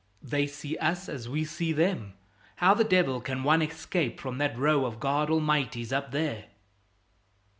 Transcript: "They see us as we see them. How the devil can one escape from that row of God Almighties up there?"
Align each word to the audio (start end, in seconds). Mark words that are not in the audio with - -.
"They 0.23 0.47
see 0.47 0.77
us 0.79 1.07
as 1.07 1.29
we 1.29 1.45
see 1.45 1.71
them. 1.73 2.15
How 2.55 2.73
the 2.73 2.83
devil 2.83 3.21
can 3.21 3.43
one 3.43 3.61
escape 3.61 4.19
from 4.19 4.39
that 4.39 4.57
row 4.57 4.83
of 4.87 4.99
God 4.99 5.29
Almighties 5.29 5.93
up 5.93 6.09
there?" 6.09 6.45